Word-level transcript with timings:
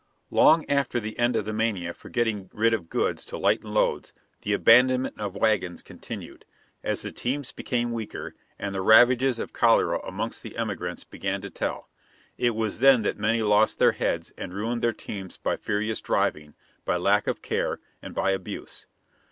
Long 0.31 0.67
after 0.67 0.99
the 0.99 1.15
end 1.19 1.35
of 1.35 1.45
the 1.45 1.53
mania 1.53 1.93
for 1.93 2.09
getting 2.09 2.49
rid 2.55 2.73
of 2.73 2.89
goods 2.89 3.23
to 3.25 3.37
lighten 3.37 3.71
loads, 3.71 4.13
the 4.41 4.51
abandonment 4.51 5.19
of 5.19 5.35
wagons 5.35 5.83
continued, 5.83 6.43
as 6.83 7.03
the 7.03 7.11
teams 7.11 7.51
became 7.51 7.91
weaker 7.91 8.33
and 8.57 8.73
the 8.73 8.81
ravages 8.81 9.37
of 9.37 9.53
cholera 9.53 9.99
among 9.99 10.31
the 10.41 10.57
emigrants 10.57 11.03
began 11.03 11.39
to 11.41 11.51
tell. 11.51 11.87
It 12.35 12.55
was 12.55 12.79
then 12.79 13.03
that 13.03 13.19
many 13.19 13.43
lost 13.43 13.77
their 13.77 13.91
heads 13.91 14.31
and 14.39 14.55
ruined 14.55 14.81
their 14.81 14.91
teams 14.91 15.37
by 15.37 15.55
furious 15.55 16.01
driving, 16.01 16.55
by 16.83 16.97
lack 16.97 17.27
of 17.27 17.43
care, 17.43 17.79
and 18.01 18.15
by 18.15 18.31
abuse. 18.31 18.87